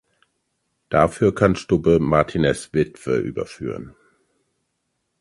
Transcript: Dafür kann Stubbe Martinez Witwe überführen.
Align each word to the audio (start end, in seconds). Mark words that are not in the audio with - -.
Dafür 0.89 1.35
kann 1.35 1.55
Stubbe 1.55 1.99
Martinez 1.99 2.73
Witwe 2.73 3.17
überführen. 3.19 3.93